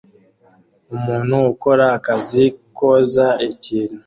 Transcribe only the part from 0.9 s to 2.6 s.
Umuntu ukora akazi